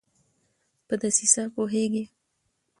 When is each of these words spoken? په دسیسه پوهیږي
په 0.87 0.93
دسیسه 1.01 1.43
پوهیږي 1.53 2.03